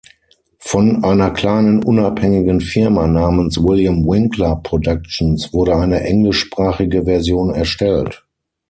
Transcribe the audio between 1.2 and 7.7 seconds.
kleinen unabhängigen Firma namens William Winckler Productions wurde eine englischsprachige Version